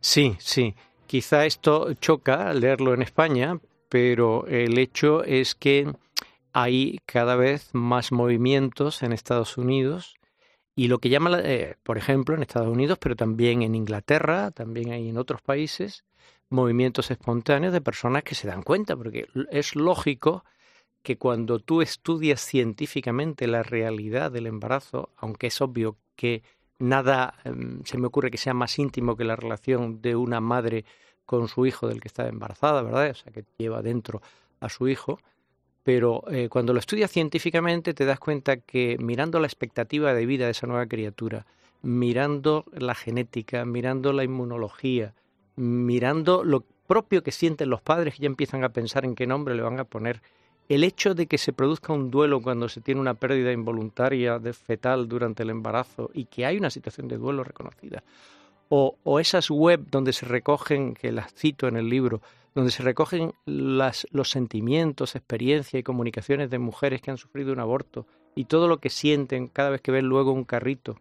Sí, 0.00 0.36
sí. 0.40 0.74
Quizá 1.06 1.46
esto 1.46 1.94
choca 1.94 2.52
leerlo 2.52 2.92
en 2.92 3.02
España, 3.02 3.58
pero 3.88 4.46
el 4.48 4.78
hecho 4.78 5.22
es 5.22 5.54
que 5.54 5.92
hay 6.52 6.98
cada 7.06 7.36
vez 7.36 7.70
más 7.72 8.10
movimientos 8.10 9.02
en 9.02 9.12
Estados 9.12 9.56
Unidos 9.56 10.16
y 10.74 10.88
lo 10.88 10.98
que 10.98 11.08
llama, 11.08 11.38
eh, 11.42 11.76
por 11.84 11.96
ejemplo, 11.96 12.34
en 12.34 12.42
Estados 12.42 12.68
Unidos, 12.68 12.98
pero 13.00 13.14
también 13.14 13.62
en 13.62 13.74
Inglaterra, 13.74 14.50
también 14.50 14.90
hay 14.92 15.08
en 15.08 15.16
otros 15.16 15.40
países, 15.40 16.04
movimientos 16.50 17.10
espontáneos 17.10 17.72
de 17.72 17.80
personas 17.80 18.24
que 18.24 18.34
se 18.34 18.48
dan 18.48 18.62
cuenta, 18.62 18.96
porque 18.96 19.26
es 19.50 19.76
lógico 19.76 20.44
que 21.06 21.18
cuando 21.18 21.60
tú 21.60 21.82
estudias 21.82 22.40
científicamente 22.40 23.46
la 23.46 23.62
realidad 23.62 24.32
del 24.32 24.48
embarazo, 24.48 25.10
aunque 25.16 25.46
es 25.46 25.60
obvio 25.60 25.96
que 26.16 26.42
nada 26.80 27.34
em, 27.44 27.80
se 27.84 27.96
me 27.96 28.08
ocurre 28.08 28.32
que 28.32 28.38
sea 28.38 28.54
más 28.54 28.76
íntimo 28.76 29.16
que 29.16 29.22
la 29.22 29.36
relación 29.36 30.02
de 30.02 30.16
una 30.16 30.40
madre 30.40 30.84
con 31.24 31.46
su 31.46 31.64
hijo 31.64 31.86
del 31.86 32.00
que 32.00 32.08
está 32.08 32.26
embarazada, 32.26 32.82
¿verdad? 32.82 33.08
O 33.10 33.14
sea, 33.14 33.32
que 33.32 33.44
lleva 33.56 33.82
dentro 33.82 34.20
a 34.58 34.68
su 34.68 34.88
hijo. 34.88 35.20
Pero 35.84 36.24
eh, 36.28 36.48
cuando 36.48 36.72
lo 36.72 36.80
estudias 36.80 37.12
científicamente 37.12 37.94
te 37.94 38.04
das 38.04 38.18
cuenta 38.18 38.56
que 38.56 38.96
mirando 38.98 39.38
la 39.38 39.46
expectativa 39.46 40.12
de 40.12 40.26
vida 40.26 40.46
de 40.46 40.50
esa 40.50 40.66
nueva 40.66 40.86
criatura, 40.86 41.46
mirando 41.82 42.64
la 42.72 42.96
genética, 42.96 43.64
mirando 43.64 44.12
la 44.12 44.24
inmunología, 44.24 45.14
mirando 45.54 46.42
lo 46.42 46.64
propio 46.88 47.22
que 47.22 47.30
sienten 47.30 47.70
los 47.70 47.80
padres 47.80 48.16
que 48.16 48.22
ya 48.22 48.26
empiezan 48.26 48.64
a 48.64 48.70
pensar 48.70 49.04
en 49.04 49.14
qué 49.14 49.28
nombre 49.28 49.54
le 49.54 49.62
van 49.62 49.78
a 49.78 49.84
poner 49.84 50.20
el 50.68 50.84
hecho 50.84 51.14
de 51.14 51.26
que 51.26 51.38
se 51.38 51.52
produzca 51.52 51.92
un 51.92 52.10
duelo 52.10 52.42
cuando 52.42 52.68
se 52.68 52.80
tiene 52.80 53.00
una 53.00 53.14
pérdida 53.14 53.52
involuntaria 53.52 54.38
de 54.38 54.52
fetal 54.52 55.08
durante 55.08 55.42
el 55.42 55.50
embarazo 55.50 56.10
y 56.12 56.24
que 56.24 56.44
hay 56.44 56.56
una 56.56 56.70
situación 56.70 57.08
de 57.08 57.18
duelo 57.18 57.44
reconocida, 57.44 58.02
o, 58.68 59.20
esas 59.20 59.48
web 59.48 59.86
donde 59.90 60.12
se 60.12 60.26
recogen, 60.26 60.94
que 60.94 61.12
las 61.12 61.32
cito 61.32 61.68
en 61.68 61.76
el 61.76 61.88
libro, 61.88 62.20
donde 62.54 62.72
se 62.72 62.82
recogen 62.82 63.32
las, 63.44 64.08
los 64.10 64.30
sentimientos, 64.30 65.14
experiencias 65.14 65.78
y 65.78 65.84
comunicaciones 65.84 66.50
de 66.50 66.58
mujeres 66.58 67.00
que 67.00 67.12
han 67.12 67.18
sufrido 67.18 67.52
un 67.52 67.60
aborto 67.60 68.06
y 68.34 68.46
todo 68.46 68.66
lo 68.66 68.78
que 68.78 68.90
sienten 68.90 69.46
cada 69.46 69.70
vez 69.70 69.80
que 69.80 69.92
ven 69.92 70.06
luego 70.06 70.32
un 70.32 70.44
carrito 70.44 70.98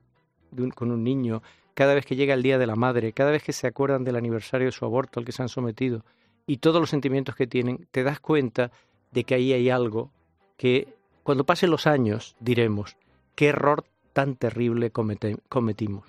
con 0.76 0.92
un 0.92 1.04
niño, 1.04 1.42
cada 1.74 1.96
vez 1.96 2.06
que 2.06 2.16
llega 2.16 2.36
el 2.36 2.44
Día 2.44 2.60
de 2.60 2.68
la 2.68 2.76
Madre, 2.76 3.14
cada 3.14 3.32
vez 3.32 3.42
que 3.42 3.52
se 3.52 3.68
acuerdan 3.68 4.04
del 4.04 4.16
aniversario 4.16 4.68
de 4.68 4.72
su 4.72 4.86
aborto 4.86 5.20
al 5.20 5.26
que 5.26 5.32
se 5.32 5.42
han 5.42 5.50
sometido 5.50 6.06
y 6.46 6.58
todos 6.58 6.80
los 6.80 6.90
sentimientos 6.90 7.36
que 7.36 7.48
tienen, 7.48 7.88
te 7.92 8.04
das 8.04 8.20
cuenta 8.20 8.72
de 9.16 9.24
que 9.24 9.34
ahí 9.34 9.54
hay 9.54 9.70
algo 9.70 10.12
que 10.58 10.94
cuando 11.24 11.46
pasen 11.46 11.72
los 11.72 11.88
años 11.88 12.36
diremos, 12.40 12.98
qué 13.34 13.48
error 13.48 13.86
tan 14.14 14.36
terrible 14.36 14.92
cometimos. 14.92 16.08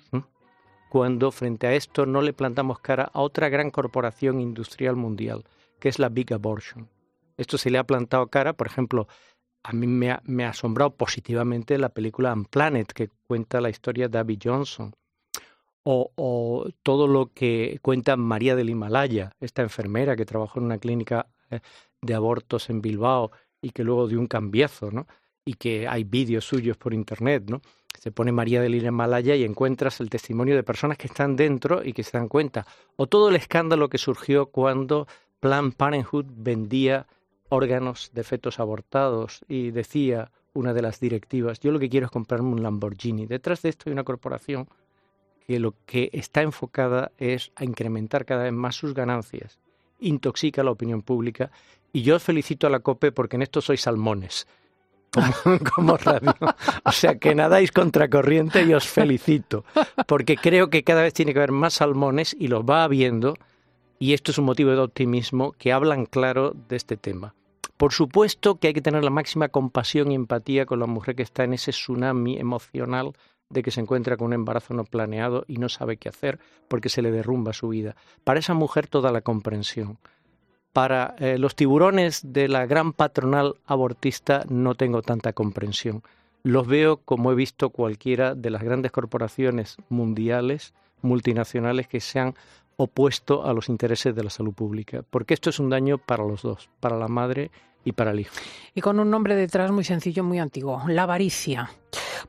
Cuando 0.89 1.31
frente 1.31 1.67
a 1.67 1.73
esto 1.73 2.05
no 2.05 2.21
le 2.21 2.33
plantamos 2.33 2.79
cara 2.79 3.09
a 3.13 3.21
otra 3.21 3.49
gran 3.49 3.71
corporación 3.71 4.39
industrial 4.39 4.95
mundial, 4.95 5.45
que 5.79 5.89
es 5.89 5.99
la 5.99 6.09
Big 6.09 6.33
Abortion. 6.33 6.89
Esto 7.37 7.57
se 7.57 7.69
le 7.69 7.77
ha 7.77 7.85
plantado 7.85 8.27
cara, 8.27 8.53
por 8.53 8.67
ejemplo, 8.67 9.07
a 9.63 9.73
mí 9.73 9.87
me 9.87 10.11
ha, 10.11 10.49
asombrado 10.49 10.95
positivamente 10.95 11.77
la 11.77 11.89
película 11.89 12.33
Unplanet, 12.33 12.91
que 12.93 13.09
cuenta 13.27 13.61
la 13.61 13.69
historia 13.69 14.07
de 14.07 14.17
Abby 14.17 14.37
Johnson, 14.41 14.93
o, 15.83 16.69
todo 16.83 17.07
lo 17.07 17.31
que 17.33 17.79
cuenta 17.81 18.17
María 18.17 18.55
del 18.57 18.69
Himalaya, 18.69 19.31
esta 19.39 19.61
enfermera 19.61 20.17
que 20.17 20.25
trabajó 20.25 20.59
en 20.59 20.65
una 20.65 20.79
clínica 20.79 21.27
de 22.01 22.13
abortos 22.13 22.69
en 22.69 22.81
Bilbao 22.81 23.31
y 23.61 23.71
que 23.71 23.83
luego 23.83 24.07
dio 24.07 24.19
un 24.19 24.27
cambiazo, 24.27 24.91
¿no? 24.91 25.07
Y 25.45 25.53
que 25.53 25.87
hay 25.87 26.03
vídeos 26.03 26.45
suyos 26.45 26.77
por 26.77 26.93
internet, 26.93 27.43
¿no? 27.49 27.61
Se 27.99 28.11
pone 28.11 28.31
María 28.31 28.61
del 28.61 28.75
Himalaya 28.75 29.35
y 29.35 29.43
encuentras 29.43 29.99
el 29.99 30.09
testimonio 30.09 30.55
de 30.55 30.63
personas 30.63 30.97
que 30.97 31.07
están 31.07 31.35
dentro 31.35 31.83
y 31.83 31.93
que 31.93 32.03
se 32.03 32.17
dan 32.17 32.27
cuenta. 32.27 32.65
O 32.95 33.07
todo 33.07 33.29
el 33.29 33.35
escándalo 33.35 33.89
que 33.89 33.97
surgió 33.97 34.47
cuando 34.47 35.07
Planned 35.39 35.73
Parenthood 35.73 36.25
vendía 36.29 37.07
órganos 37.49 38.11
de 38.13 38.23
fetos 38.23 38.59
abortados 38.59 39.41
y 39.47 39.71
decía 39.71 40.31
una 40.53 40.73
de 40.73 40.81
las 40.81 40.99
directivas, 40.99 41.59
yo 41.59 41.71
lo 41.71 41.79
que 41.79 41.89
quiero 41.89 42.07
es 42.07 42.11
comprarme 42.11 42.49
un 42.49 42.63
Lamborghini. 42.63 43.25
Detrás 43.25 43.61
de 43.61 43.69
esto 43.69 43.83
hay 43.87 43.93
una 43.93 44.03
corporación 44.03 44.67
que 45.45 45.59
lo 45.59 45.73
que 45.85 46.09
está 46.13 46.41
enfocada 46.41 47.11
es 47.17 47.51
a 47.55 47.63
incrementar 47.63 48.25
cada 48.25 48.43
vez 48.43 48.53
más 48.53 48.75
sus 48.75 48.93
ganancias, 48.93 49.59
intoxica 49.99 50.63
la 50.63 50.71
opinión 50.71 51.01
pública 51.01 51.51
y 51.93 52.01
yo 52.03 52.19
felicito 52.19 52.67
a 52.67 52.69
la 52.69 52.79
COPE 52.79 53.11
porque 53.11 53.35
en 53.35 53.41
esto 53.43 53.61
sois 53.61 53.81
salmones. 53.81 54.47
Como, 55.75 55.97
radio. 55.97 56.35
O 56.83 56.91
sea, 56.91 57.17
que 57.17 57.33
nadáis 57.33 57.71
contracorriente 57.71 58.63
y 58.63 58.73
os 58.73 58.87
felicito, 58.87 59.63
porque 60.05 60.35
creo 60.35 60.69
que 60.69 60.83
cada 60.83 61.01
vez 61.01 61.13
tiene 61.13 61.33
que 61.33 61.39
haber 61.39 61.53
más 61.53 61.75
salmones 61.75 62.35
y 62.37 62.49
los 62.49 62.63
va 62.63 62.83
habiendo, 62.83 63.35
y 63.99 64.13
esto 64.13 64.31
es 64.31 64.37
un 64.37 64.45
motivo 64.45 64.71
de 64.71 64.79
optimismo 64.79 65.53
que 65.53 65.71
hablan 65.71 66.05
claro 66.05 66.53
de 66.67 66.75
este 66.75 66.97
tema. 66.97 67.33
Por 67.77 67.93
supuesto 67.93 68.55
que 68.55 68.67
hay 68.67 68.73
que 68.73 68.81
tener 68.81 69.03
la 69.03 69.09
máxima 69.09 69.49
compasión 69.49 70.11
y 70.11 70.15
empatía 70.15 70.65
con 70.65 70.79
la 70.79 70.87
mujer 70.87 71.15
que 71.15 71.23
está 71.23 71.43
en 71.43 71.53
ese 71.53 71.71
tsunami 71.71 72.37
emocional 72.37 73.13
de 73.49 73.63
que 73.63 73.71
se 73.71 73.81
encuentra 73.81 74.17
con 74.17 74.27
un 74.27 74.33
embarazo 74.33 74.73
no 74.73 74.83
planeado 74.83 75.45
y 75.47 75.57
no 75.57 75.69
sabe 75.69 75.97
qué 75.97 76.09
hacer 76.09 76.39
porque 76.67 76.89
se 76.89 77.01
le 77.01 77.11
derrumba 77.11 77.53
su 77.53 77.69
vida. 77.69 77.95
Para 78.23 78.39
esa 78.39 78.53
mujer 78.53 78.87
toda 78.87 79.11
la 79.11 79.21
comprensión. 79.21 79.97
Para 80.73 81.15
eh, 81.17 81.37
los 81.37 81.55
tiburones 81.55 82.21
de 82.23 82.47
la 82.47 82.65
gran 82.65 82.93
patronal 82.93 83.55
abortista 83.65 84.43
no 84.49 84.75
tengo 84.75 85.01
tanta 85.01 85.33
comprensión. 85.33 86.03
Los 86.43 86.67
veo 86.67 86.97
como 86.97 87.31
he 87.31 87.35
visto 87.35 87.71
cualquiera 87.71 88.35
de 88.35 88.49
las 88.51 88.63
grandes 88.63 88.91
corporaciones 88.91 89.77
mundiales, 89.89 90.73
multinacionales, 91.01 91.87
que 91.87 91.99
se 91.99 92.19
han 92.19 92.35
opuesto 92.77 93.45
a 93.45 93.53
los 93.53 93.69
intereses 93.69 94.15
de 94.15 94.23
la 94.23 94.29
salud 94.29 94.53
pública, 94.53 95.03
porque 95.09 95.33
esto 95.33 95.49
es 95.49 95.59
un 95.59 95.69
daño 95.69 95.97
para 95.97 96.23
los 96.23 96.43
dos, 96.43 96.69
para 96.79 96.97
la 96.97 97.07
madre 97.07 97.49
y 97.83 97.91
para 97.93 98.11
el 98.11 98.19
hijo. 98.19 98.35
Y 98.75 98.81
con 98.81 98.99
un 98.99 99.09
nombre 99.09 99.35
detrás 99.35 99.71
muy 99.71 99.83
sencillo, 99.83 100.23
muy 100.23 100.39
antiguo, 100.39 100.83
la 100.87 101.03
avaricia. 101.03 101.71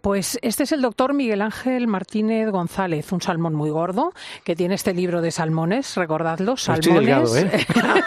Pues 0.00 0.38
este 0.42 0.64
es 0.64 0.72
el 0.72 0.82
doctor 0.82 1.14
Miguel 1.14 1.42
Ángel 1.42 1.86
Martínez 1.86 2.50
González, 2.50 3.12
un 3.12 3.20
salmón 3.20 3.54
muy 3.54 3.70
gordo, 3.70 4.12
que 4.44 4.56
tiene 4.56 4.74
este 4.74 4.94
libro 4.94 5.20
de 5.20 5.30
salmones, 5.30 5.94
recordadlo, 5.96 6.56
salmones. 6.56 7.36
¿eh? 7.36 7.66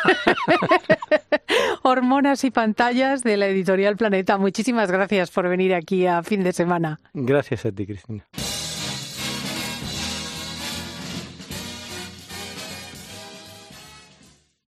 Hormonas 1.84 2.44
y 2.44 2.52
pantallas 2.52 3.24
de 3.24 3.38
la 3.38 3.48
editorial 3.48 3.98
Planeta. 3.98 4.38
Muchísimas 4.38 4.92
gracias 4.92 5.32
por 5.32 5.50
venir 5.50 5.74
aquí 5.74 6.06
a 6.06 6.24
fin 6.24 6.44
de 6.44 6.54
semana. 6.54 7.00
Gracias 7.14 7.66
a 7.66 7.72
ti, 7.72 7.86
Cristina. 7.86 8.26